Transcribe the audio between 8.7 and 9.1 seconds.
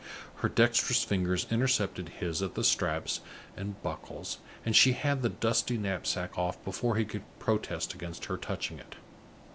it.